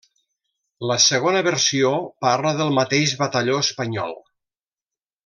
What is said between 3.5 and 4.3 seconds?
espanyol.